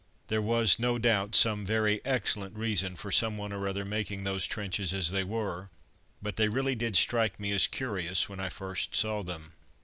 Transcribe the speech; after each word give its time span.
There 0.29 0.41
was, 0.41 0.79
no 0.79 0.97
doubt, 0.97 1.35
some 1.35 1.63
very 1.63 2.03
excellent 2.03 2.55
reason 2.57 2.95
for 2.95 3.11
someone 3.11 3.53
or 3.53 3.67
other 3.67 3.85
making 3.85 4.23
those 4.23 4.47
trenches 4.47 4.95
as 4.95 5.11
they 5.11 5.23
were; 5.23 5.69
but 6.23 6.37
they 6.37 6.47
really 6.49 6.73
did 6.73 6.95
strike 6.95 7.39
me 7.39 7.51
as 7.51 7.67
curious 7.67 8.27
when 8.27 8.39
I 8.39 8.49
first 8.49 8.95
saw 8.95 9.21
them. 9.21 9.53